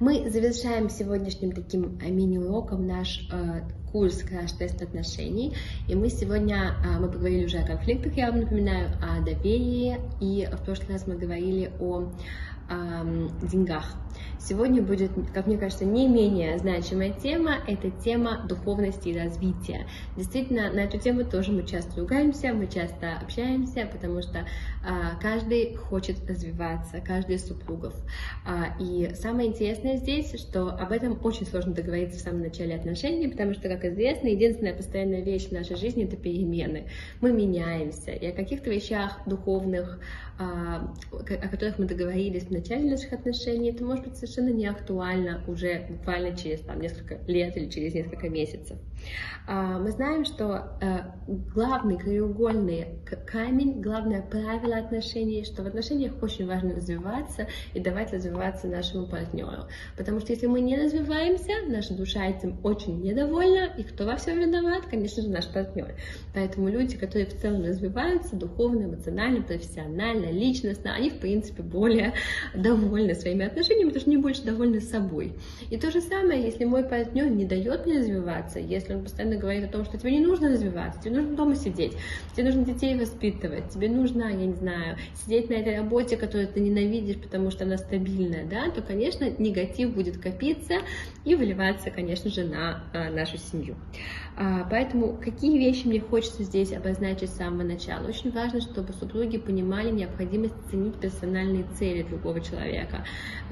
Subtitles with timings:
[0.00, 3.60] Мы завершаем сегодняшним таким э, мини-уроком наш э,
[3.92, 5.54] курс краш-тест отношений.
[5.86, 9.98] И мы сегодня, э, мы поговорили уже о конфликтах, я вам напоминаю, о доверии.
[10.20, 12.10] И в прошлый раз мы говорили о
[13.42, 13.96] деньгах.
[14.38, 19.86] Сегодня будет, как мне кажется, не менее значимая тема, это тема духовности и развития.
[20.16, 24.44] Действительно, на эту тему тоже мы часто ругаемся, мы часто общаемся, потому что
[24.84, 27.94] а, каждый хочет развиваться, каждый из супругов.
[28.44, 33.28] А, и самое интересное здесь, что об этом очень сложно договориться в самом начале отношений,
[33.28, 36.88] потому что, как известно, единственная постоянная вещь в нашей жизни— это перемены.
[37.20, 40.00] Мы меняемся, и о каких-то вещах духовных,
[40.38, 45.42] а, о которых мы договорились в начале наших отношений, это может быть совершенно не актуально
[45.46, 48.78] уже буквально через там, несколько лет или через несколько месяцев.
[49.46, 56.46] А, мы знаем, что э, главный краеугольный камень, главное правило отношений, что в отношениях очень
[56.46, 59.66] важно развиваться и давать развиваться нашему партнеру.
[59.96, 64.38] Потому что если мы не развиваемся, наша душа этим очень недовольна, и кто во всем
[64.38, 64.86] виноват?
[64.88, 65.94] Конечно же, наш партнер.
[66.34, 72.14] Поэтому люди, которые в целом развиваются духовно, эмоционально, профессионально, личностно, они, в принципе, более
[72.54, 75.34] довольны своими отношениями, потому что они больше довольны собой.
[75.70, 79.64] И то же самое, если мой партнер не дает мне развиваться, если он постоянно говорит
[79.64, 81.92] о том, что тебе не нужно развиваться, тебе нужно дома сидеть,
[82.34, 86.60] тебе нужно детей воспитывать, тебе нужно, я не знаю, сидеть на этой работе, которую ты
[86.60, 90.74] ненавидишь, потому что она стабильная, да, то, конечно, негатив будет копиться
[91.24, 93.76] и выливаться, конечно же, на а, нашу семью.
[94.36, 98.08] А, поэтому какие вещи мне хочется здесь обозначить с самого начала?
[98.08, 103.04] Очень важно, чтобы супруги понимали необходимость ценить персональные цели другого человека.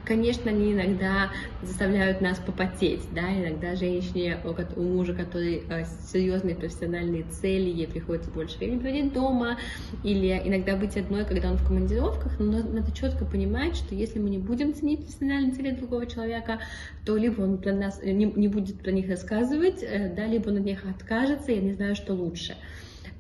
[0.05, 1.31] Конечно, они иногда
[1.63, 4.39] заставляют нас попотеть, да, иногда женщине,
[4.77, 9.59] у мужа, который э, серьезные профессиональные цели, ей приходится больше времени проводить дома,
[10.03, 14.31] или иногда быть одной, когда он в командировках, но надо четко понимать, что если мы
[14.31, 16.61] не будем ценить профессиональные цели другого человека,
[17.05, 20.57] то либо он про нас не, не будет про них рассказывать, э, да, либо он
[20.59, 22.57] от них откажется, я не знаю, что лучше.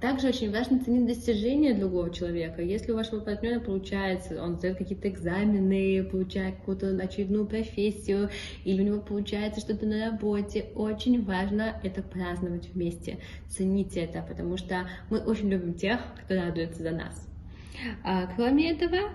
[0.00, 2.62] Также очень важно ценить достижения другого человека.
[2.62, 8.30] Если у вашего партнера получается, он сдает какие-то экзамены, получает какую-то очередную профессию,
[8.64, 13.18] или у него получается что-то на работе, очень важно это праздновать вместе.
[13.48, 17.28] Цените это, потому что мы очень любим тех, кто радуется за нас.
[18.02, 19.10] А, кроме этого,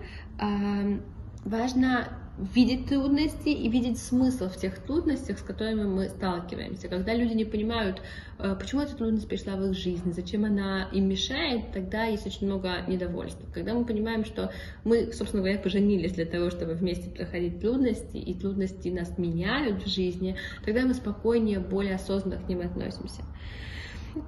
[1.43, 2.07] важно
[2.37, 6.89] видеть трудности и видеть смысл в тех трудностях, с которыми мы сталкиваемся.
[6.89, 8.01] Когда люди не понимают,
[8.39, 12.47] э, почему эта трудность пришла в их жизнь, зачем она им мешает, тогда есть очень
[12.47, 13.45] много недовольства.
[13.53, 14.51] Когда мы понимаем, что
[14.83, 19.87] мы, собственно говоря, поженились для того, чтобы вместе проходить трудности, и трудности нас меняют в
[19.87, 20.35] жизни,
[20.65, 23.23] тогда мы спокойнее, более осознанно к ним относимся.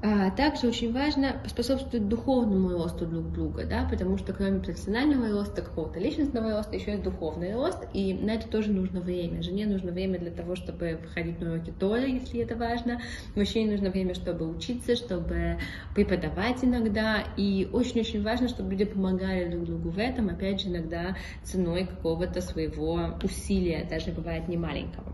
[0.03, 5.61] А, также очень важно способствовать духовному росту друг друга, да, потому что кроме профессионального роста,
[5.61, 9.41] какого-то личностного роста, еще есть духовный рост, и на это тоже нужно время.
[9.41, 13.01] Жене нужно время для того, чтобы ходить на уроки Торы, если это важно.
[13.35, 15.57] Мужчине нужно время, чтобы учиться, чтобы
[15.95, 21.15] преподавать иногда, и очень-очень важно, чтобы люди помогали друг другу в этом, опять же, иногда
[21.43, 25.13] ценой какого-то своего усилия, даже бывает не маленького.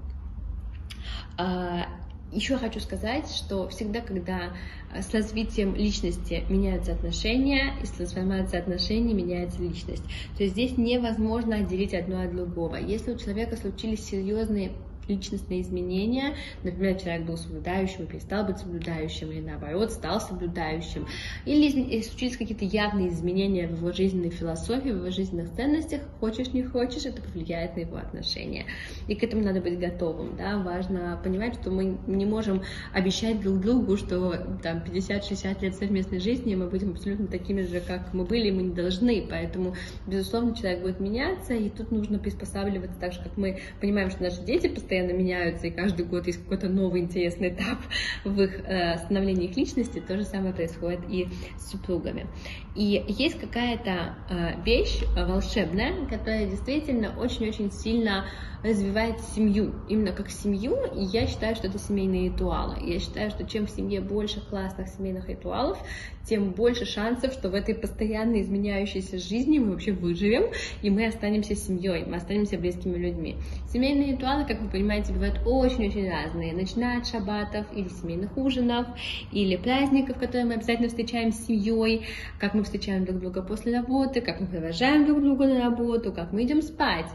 [1.37, 1.87] А,
[2.33, 4.53] еще хочу сказать, что всегда, когда
[4.93, 10.03] э, с развитием личности меняются отношения, и с трансформацией отношений меняется личность,
[10.37, 12.75] то есть здесь невозможно отделить одно от другого.
[12.75, 14.71] Если у человека случились серьезные
[15.07, 16.35] личностные изменения.
[16.63, 21.05] Например, человек был соблюдающим и перестал быть соблюдающим, или наоборот, стал соблюдающим.
[21.45, 26.01] Или случились какие-то явные изменения в его жизненной философии, в его жизненных ценностях.
[26.19, 28.65] Хочешь, не хочешь, это повлияет на его отношения.
[29.07, 30.37] И к этому надо быть готовым.
[30.37, 30.57] Да?
[30.59, 32.63] Важно понимать, что мы не можем
[32.93, 38.13] обещать друг другу, что там 50-60 лет совместной жизни мы будем абсолютно такими же, как
[38.13, 39.25] мы были, и мы не должны.
[39.29, 39.75] Поэтому,
[40.07, 44.41] безусловно, человек будет меняться, и тут нужно приспосабливаться так же, как мы понимаем, что наши
[44.41, 47.79] дети постоянно постоянно меняются, и каждый год есть какой-то новый интересный этап
[48.23, 52.27] в их э, становлении их личности, то же самое происходит и с супругами.
[52.75, 58.25] И есть какая-то э, вещь волшебная, которая действительно очень-очень сильно
[58.63, 62.77] развивает семью, именно как семью, и я считаю, что это семейные ритуалы.
[62.81, 65.77] Я считаю, что чем в семье больше классных семейных ритуалов,
[66.25, 70.45] тем больше шансов, что в этой постоянно изменяющейся жизни мы вообще выживем,
[70.81, 73.35] и мы останемся семьей, мы останемся близкими людьми.
[73.67, 78.87] Семейные ритуалы, как вы понимаете, бывают очень-очень разные, начиная от шаббатов или семейных ужинов,
[79.33, 82.05] или праздников, которые мы обязательно встречаем с семьей,
[82.39, 86.13] как мы мы встречаем друг друга после работы, как мы провожаем друг друга на работу,
[86.13, 87.09] как мы идем спать,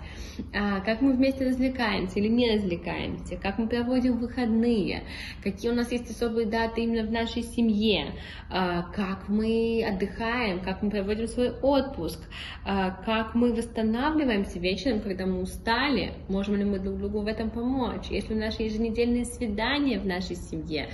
[0.54, 5.04] а, как мы вместе развлекаемся или не развлекаемся, как мы проводим выходные,
[5.42, 8.12] какие у нас есть особые даты именно в нашей семье,
[8.50, 12.20] а, как мы отдыхаем, как мы проводим свой отпуск,
[12.66, 17.48] а, как мы восстанавливаемся вечером, когда мы устали, можем ли мы друг другу в этом
[17.48, 20.90] помочь, если у нас еженедельные свидания в нашей семье,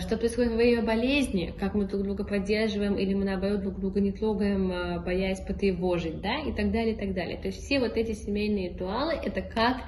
[0.00, 4.00] что происходит во время болезни, как мы друг друга поддерживаем, или мы наоборот друг друга
[4.00, 7.36] не трогаем, э, боясь потревожить, да, и так далее, и так далее.
[7.36, 9.82] То есть все вот эти семейные ритуалы, это как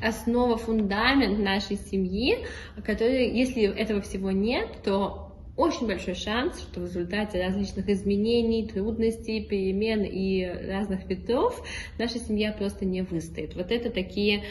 [0.00, 2.38] основа, фундамент нашей семьи,
[2.84, 9.44] который, если этого всего нет, то очень большой шанс, что в результате различных изменений, трудностей,
[9.44, 11.62] перемен и разных ветров
[11.98, 13.54] наша семья просто не выстоит.
[13.54, 14.44] Вот это такие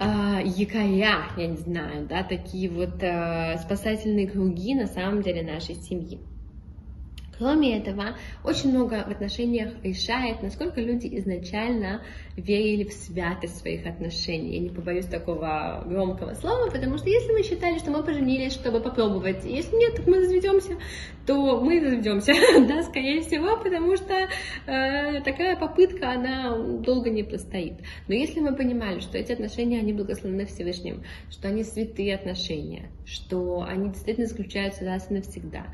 [0.00, 5.74] э, якоря, я не знаю, да, такие вот э, спасательные круги на самом деле нашей
[5.74, 6.29] семьи.
[7.40, 12.02] Кроме этого, очень много в отношениях решает, насколько люди изначально
[12.36, 14.56] верили в святость своих отношений.
[14.56, 18.80] Я не побоюсь такого громкого слова, потому что если мы считали, что мы поженились, чтобы
[18.80, 20.76] попробовать, если нет, так мы разведемся,
[21.26, 22.34] то мы разведемся,
[22.68, 24.12] да, скорее всего, потому что
[24.66, 27.78] э, такая попытка, она долго не простоит.
[28.06, 33.62] Но если мы понимали, что эти отношения, они благословены Всевышним, что они святые отношения, что
[33.62, 35.64] они действительно заключаются раз и навсегда,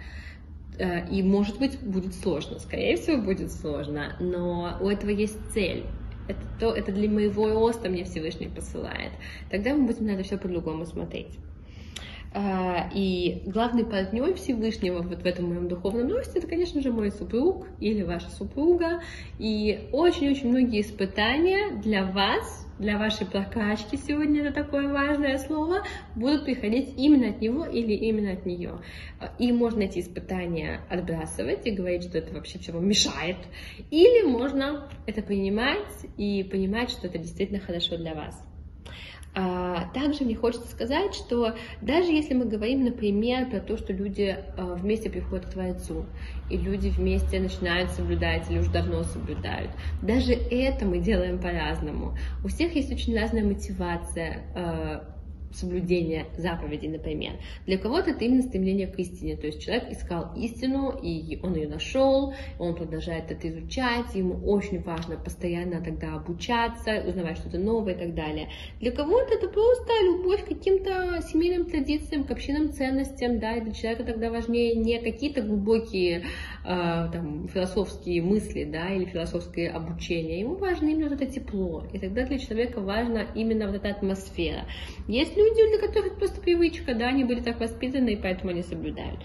[0.78, 2.58] и, может быть, будет сложно.
[2.58, 4.16] Скорее всего, будет сложно.
[4.20, 5.84] Но у этого есть цель.
[6.28, 9.12] Это, то, это для моего роста мне Всевышний посылает.
[9.50, 11.38] Тогда мы будем на это все по-другому смотреть.
[12.38, 17.10] А, и главный партнер Всевышнего вот в этом моем духовном росте, это, конечно же, мой
[17.10, 19.00] супруг или ваша супруга.
[19.38, 25.82] И очень-очень многие испытания для вас, для вашей прокачки, сегодня это такое важное слово,
[26.14, 28.80] будут приходить именно от него или именно от нее.
[29.38, 33.38] И можно эти испытания отбрасывать и говорить, что это вообще все мешает.
[33.90, 38.55] Или можно это принимать и понимать, что это действительно хорошо для вас.
[39.38, 44.34] А, также мне хочется сказать, что даже если мы говорим, например, про то, что люди
[44.56, 46.06] а, вместе приходят к Творцу,
[46.48, 52.16] и люди вместе начинают соблюдать или уже давно соблюдают, даже это мы делаем по-разному.
[52.42, 54.44] У всех есть очень разная мотивация
[55.52, 57.32] соблюдения заповедей, например.
[57.66, 61.68] Для кого-то это именно стремление к истине, то есть человек искал истину, и он ее
[61.68, 67.98] нашел, он продолжает это изучать, ему очень важно постоянно тогда обучаться, узнавать что-то новое и
[67.98, 68.48] так далее.
[68.80, 73.72] Для кого-то это просто любовь к каким-то семейным традициям, к общинным ценностям, да, и для
[73.72, 76.22] человека тогда важнее не какие-то глубокие э,
[76.64, 82.24] там, философские мысли, да, или философское обучение, ему важно именно вот это тепло, и тогда
[82.26, 84.64] для человека важна именно вот эта атмосфера.
[85.36, 89.20] Есть люди, для которых просто привычка, да, они были так воспитаны, и поэтому они соблюдают.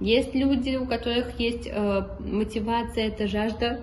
[0.00, 3.80] Есть люди, у которых есть э, мотивация, это жажда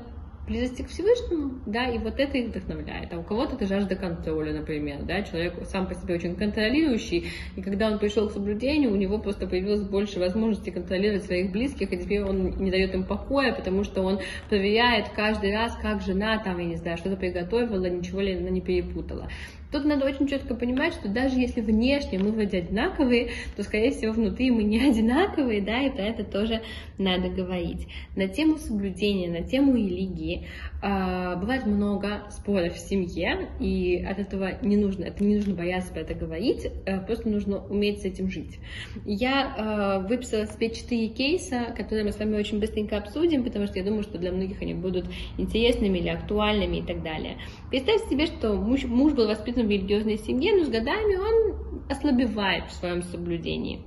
[0.48, 3.14] близости к Всевышнему, да, и вот это их вдохновляет.
[3.14, 7.62] А у кого-то это жажда контроля, например, да, человек сам по себе очень контролирующий, и
[7.62, 11.98] когда он пришел к соблюдению, у него просто появилось больше возможностей контролировать своих близких, и
[11.98, 14.20] теперь он не дает им покоя, потому что он
[14.50, 18.62] проверяет каждый раз, как жена там, я не знаю, что-то приготовила, ничего ли она не
[18.62, 19.30] перепутала.
[19.74, 24.14] Тут надо очень четко понимать, что даже если внешне мы вроде одинаковые, то, скорее всего,
[24.14, 26.62] внутри мы не одинаковые, да, и про это тоже
[27.00, 27.88] надо говорить.
[28.16, 30.46] На тему соблюдения, на тему религии
[30.84, 35.92] э, бывает много споров в семье, и от этого не нужно, это не нужно бояться
[35.92, 38.60] про это говорить, э, просто нужно уметь с этим жить.
[39.06, 43.80] Я э, выписала себе четыре кейса, которые мы с вами очень быстренько обсудим, потому что
[43.80, 45.08] я думаю, что для многих они будут
[45.40, 47.38] интересными или актуальными и так далее.
[47.72, 52.66] Представьте себе, что муж, муж был воспитан в религиозной семье, но с годами он ослабевает
[52.66, 53.82] в своем соблюдении.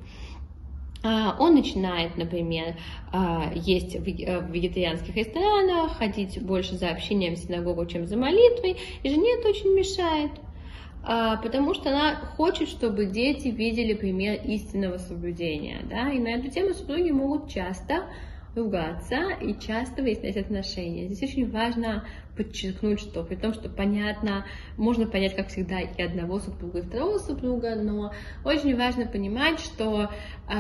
[1.03, 2.77] А, он начинает, например,
[3.13, 9.09] а, есть в вегетарианских ресторанах, ходить больше за общением в синагогу, чем за молитвой, и
[9.09, 10.33] жене это очень мешает,
[11.05, 15.83] а, потому что она хочет, чтобы дети видели пример истинного соблюдения.
[15.89, 16.11] Да?
[16.11, 18.07] И на эту тему супруги могут часто
[18.57, 21.07] ругаться и часто выяснять отношения.
[21.07, 22.05] Здесь очень важно
[22.37, 24.45] подчеркнуть, что при том, что понятно,
[24.77, 28.13] можно понять, как всегда, и одного супруга, и второго супруга, но
[28.45, 30.11] очень важно понимать, что
[30.49, 30.53] э,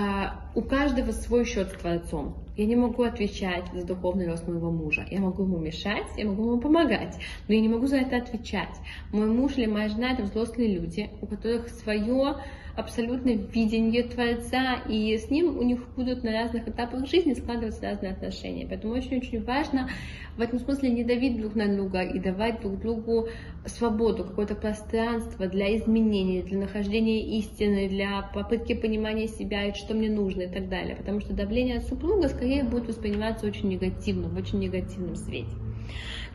[0.54, 2.36] у каждого свой счет с Творцом.
[2.56, 5.06] Я не могу отвечать за духовный рост моего мужа.
[5.10, 7.16] Я могу ему мешать, я могу ему помогать,
[7.48, 8.74] но я не могу за это отвечать.
[9.12, 12.36] Мой муж или моя жена— это взрослые люди, у которых свое
[12.76, 18.12] абсолютно видение Творца, и с ним у них будут на разных этапах жизни складываться разные
[18.12, 18.66] отношения.
[18.68, 19.88] Поэтому очень-очень важно
[20.36, 23.28] в этом смысле не давить друг на друга и давать друг другу
[23.64, 30.10] свободу, какое-то пространство для изменений, для нахождения истины, для попытки понимания себя и что мне
[30.10, 30.96] нужно и так далее.
[30.96, 35.50] Потому что давление от супруга скорее будет восприниматься очень негативно, в очень негативном свете.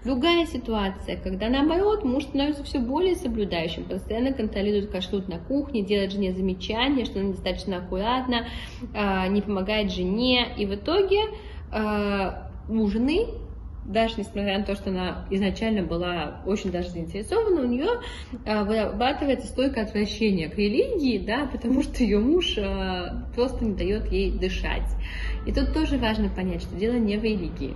[0.03, 6.11] Другая ситуация, когда наоборот муж становится все более соблюдающим, постоянно контролирует кашрут на кухне, делает
[6.11, 8.47] жене замечания, что она недостаточно аккуратна,
[8.95, 11.19] а, не помогает жене, и в итоге
[11.71, 13.27] а, у жены
[13.85, 17.89] даже несмотря на то, что она изначально была очень даже заинтересована, у нее
[18.45, 24.11] а, вырабатывается стойкое отвращение к религии, да, потому что ее муж а, просто не дает
[24.11, 24.87] ей дышать.
[25.45, 27.75] И тут тоже важно понять, что дело не в религии,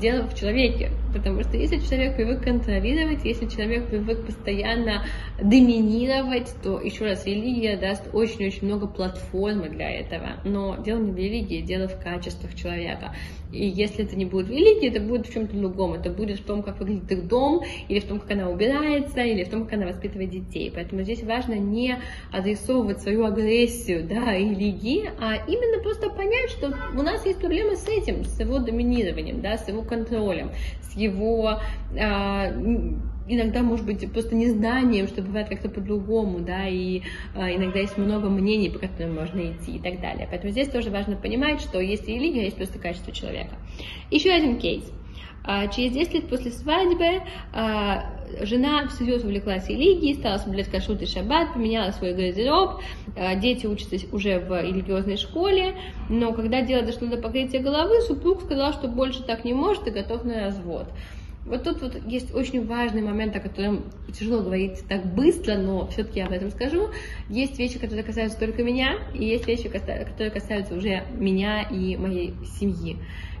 [0.00, 0.90] дело в человеке.
[1.12, 5.04] Потому что если человек привык контролировать, если человек привык постоянно
[5.40, 10.40] доминировать, то еще раз религия даст очень-очень много платформы для этого.
[10.44, 13.14] Но дело не в религии, дело в качествах человека.
[13.52, 15.94] И если это не будет в религии, это будет в чем-то другом.
[15.94, 19.44] Это будет в том, как выглядит их дом, или в том, как она убирается, или
[19.44, 20.72] в том, как она воспитывает детей.
[20.74, 21.98] Поэтому здесь важно не
[22.32, 27.88] адресовывать свою агрессию да, религии, а именно просто понять, что у нас есть проблемы с
[27.88, 30.50] этим, с его доминированием, да, с его контролем,
[30.82, 31.60] с его
[31.98, 32.52] а,
[33.26, 37.02] иногда, может быть, просто незнанием, что бывает как-то по-другому, да, и
[37.34, 40.26] а, иногда есть много мнений, по которым можно идти и так далее.
[40.30, 43.56] Поэтому здесь тоже важно понимать, что есть религия, а есть просто качество человека.
[44.10, 44.84] Еще один кейс.
[45.46, 47.22] А, через 10 лет после свадьбы
[47.52, 48.10] а,
[48.42, 52.80] жена всерьез увлеклась религией, стала соблюдать кашрут и шаббат, поменяла свой гардероб,
[53.16, 55.76] а, дети учатся уже в религиозной школе,
[56.08, 59.90] но когда дело дошло до покрытия головы, супруг сказал, что больше так не может и
[59.90, 60.88] готов на развод.
[61.46, 63.84] Вот тут вот есть очень важный момент, о котором
[64.18, 66.88] тяжело говорить так быстро, но все-таки я об этом скажу.
[67.28, 72.32] Есть вещи, которые касаются только меня, и есть вещи, которые касаются уже меня и моей
[72.58, 72.96] семьи.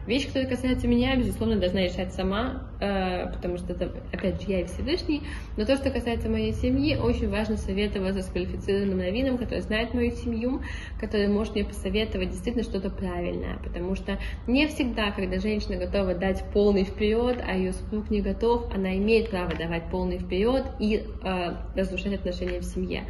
[0.06, 4.60] Вещь, которая касается меня, безусловно, должна решать сама, э, потому что это, опять же, я
[4.60, 5.22] и Всевышний.
[5.56, 10.10] Но то, что касается моей семьи, очень важно советоваться с квалифицированным раввином, который знает мою
[10.10, 10.60] семью,
[11.00, 13.58] который может мне посоветовать действительно что-то правильное.
[13.64, 18.74] Потому что не всегда, когда женщина готова дать полный вперед, а ее супруг не готов,
[18.74, 23.04] она имеет право давать полный вперед и э, разрушать отношения в семье.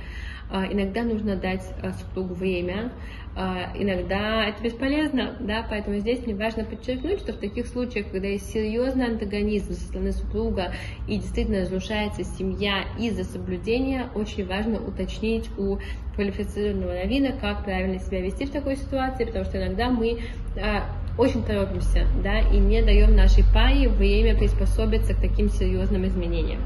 [0.50, 2.92] Э, иногда нужно дать э, супругу время,
[3.36, 8.28] а, иногда это бесполезно, да, поэтому здесь мне важно подчеркнуть, что в таких случаях, когда
[8.28, 10.72] есть серьезный антагонизм со стороны супруга
[11.08, 15.78] и действительно разрушается семья из-за соблюдения, очень важно уточнить у
[16.14, 20.20] квалифицированного новина, как правильно себя вести в такой ситуации, потому что иногда мы
[20.56, 20.84] а,
[21.18, 26.60] очень торопимся, да, и не даем нашей паре время приспособиться к таким серьезным изменениям.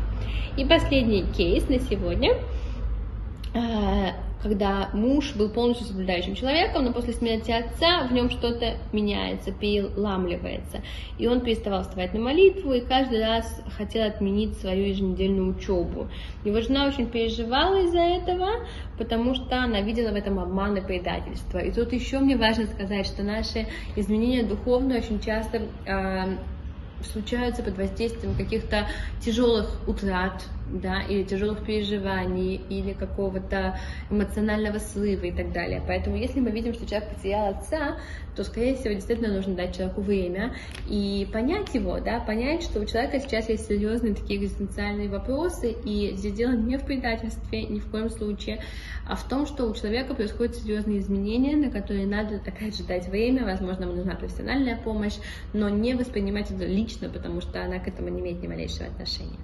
[0.58, 2.57] И последний кейс на сегодня а,
[4.42, 10.82] когда муж был полностью соблюдающим человеком, но после смерти отца в нем что-то меняется, переламливается.
[11.18, 16.08] И он переставал вставать на молитву и каждый раз хотел отменить свою еженедельную учебу.
[16.44, 18.48] Его жена очень переживала из-за этого,
[18.96, 21.58] потому что она видела в этом обман и предательство.
[21.58, 26.36] И тут еще мне важно сказать, что наши изменения духовные очень часто э,
[27.02, 28.86] случаются под воздействием каких-то
[29.20, 33.78] тяжелых утрат, да, или тяжелых переживаний, или какого-то
[34.10, 35.82] эмоционального срыва и так далее.
[35.86, 37.98] Поэтому, если мы видим, что человек потерял отца,
[38.38, 40.54] то, скорее всего, действительно нужно дать человеку время
[40.88, 46.14] и понять его, да, понять, что у человека сейчас есть серьезные такие экзистенциальные вопросы, и
[46.14, 48.62] здесь дело не в предательстве, ни в коем случае,
[49.08, 53.08] а в том, что у человека происходят серьезные изменения, на которые надо, опять же, дать
[53.08, 55.16] время, возможно, ему нужна профессиональная помощь,
[55.52, 59.38] но не воспринимать это лично, потому что она к этому не имеет ни малейшего отношения.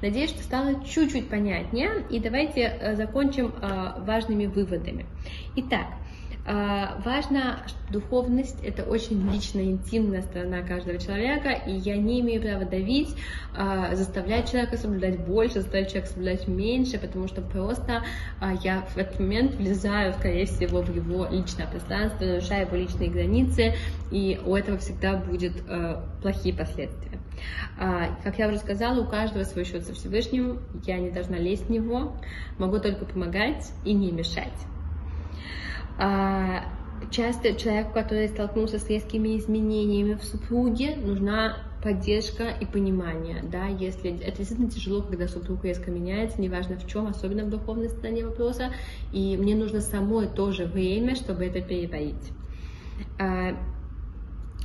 [0.00, 5.06] Надеюсь, что стало чуть-чуть понятнее, и давайте э, закончим э, важными выводами.
[5.56, 5.86] Итак,
[6.46, 12.64] важно, что духовность– это очень личная, интимная сторона каждого человека, и я не имею права
[12.64, 13.14] давить,
[13.92, 18.02] заставлять человека соблюдать больше, заставлять человека соблюдать меньше, потому что просто
[18.62, 23.74] я в этот момент влезаю, скорее всего, в его личное пространство, нарушаю его личные границы,
[24.10, 25.52] и у этого всегда будут
[26.22, 27.18] плохие последствия.
[27.78, 31.66] А, как я уже сказала, у каждого свой счет со Всевышним, я не должна лезть
[31.66, 32.16] в него,
[32.58, 34.52] могу только помогать и не мешать.
[35.98, 36.64] А,
[37.10, 44.18] часто человеку, который столкнулся с резкими изменениями в супруге, нужна поддержка и понимание, да, если
[44.20, 48.72] это действительно тяжело, когда супруг резко меняется, неважно в чем, особенно в духовной стороне вопроса,
[49.12, 52.32] и мне нужно самой тоже время, чтобы это переварить.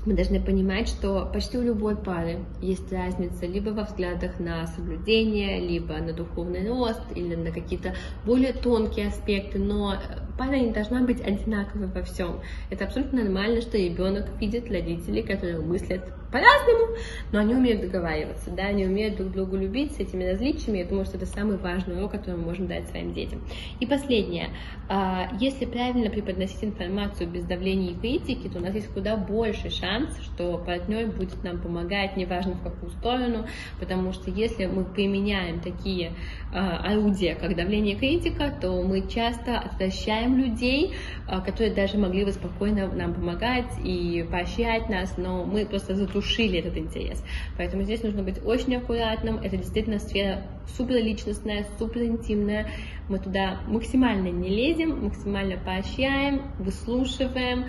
[0.05, 5.61] Мы должны понимать, что почти у любой пары есть разница либо во взглядах на соблюдение,
[5.61, 7.95] либо на духовный рост, или на какие-то
[8.25, 9.95] более тонкие аспекты, но
[10.37, 12.41] пара не должна быть одинаковой во всем.
[12.69, 16.01] Это абсолютно нормально, что ребенок видит родителей, которые мыслят
[16.33, 16.97] по-разному,
[17.31, 20.79] но они умеют договариваться, да, они умеют друг другу любить с этими различиями.
[20.79, 23.39] Я думаю, что это самый важный урок, который мы можем дать своим детям.
[23.79, 24.49] И последнее.
[24.89, 29.69] А, если правильно преподносить информацию без давления и критики, то у нас есть куда больше
[29.69, 33.45] шанс, что партнер будет нам помогать, неважно в какую сторону,
[33.79, 36.13] потому что если мы применяем такие
[36.51, 40.95] а, орудия, как давление и критика, то мы часто отвращаем людей,
[41.27, 46.59] а, которые даже могли бы спокойно нам помогать и поощрять нас, но мы просто затушили
[46.59, 47.23] этот интерес.
[47.57, 49.37] Поэтому здесь нужно быть очень аккуратным.
[49.37, 50.43] Это действительно сфера
[50.77, 52.69] суперличностная, суперинтимная.
[53.09, 57.65] Мы туда максимально не лезем, максимально поощряем, выслушиваем,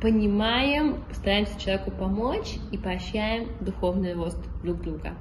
[0.00, 5.14] понимаем, стараемся человеку помочь и поощряем духовный рост друг друга.